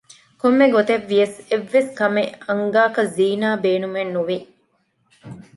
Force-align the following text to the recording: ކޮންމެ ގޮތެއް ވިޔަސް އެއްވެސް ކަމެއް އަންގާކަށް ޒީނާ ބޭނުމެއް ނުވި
ކޮންމެ 0.41 0.65
ގޮތެއް 0.75 1.05
ވިޔަސް 1.09 1.37
އެއްވެސް 1.49 1.91
ކަމެއް 1.99 2.31
އަންގާކަށް 2.47 3.11
ޒީނާ 3.17 3.49
ބޭނުމެއް 3.63 4.13
ނުވި 4.15 4.37